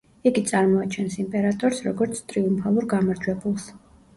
იგი 0.27 0.41
წარმოაჩენს 0.51 1.17
იმპერატორს, 1.23 1.81
როგორც 1.89 2.25
ტრიუმფალურ 2.33 2.89
გამარჯვებულს. 2.95 3.71